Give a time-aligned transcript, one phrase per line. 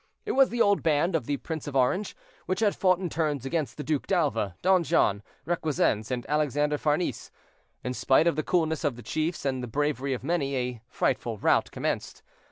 [0.25, 2.15] It was the old band of the Prince of Orange,
[2.47, 7.29] which had fought in turns against the Duc d'Alva, Don John, Requesens, and Alexander Farnese.
[7.83, 11.37] In spite of the coolness of the chiefs and the bravery of many, a frightful
[11.37, 12.23] rout commenced.